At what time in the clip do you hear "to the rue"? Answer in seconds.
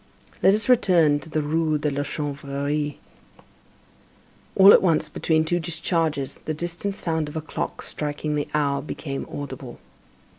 1.19-1.77